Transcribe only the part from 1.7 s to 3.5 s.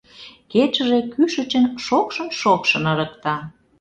шокшын-шокшын ырыкта.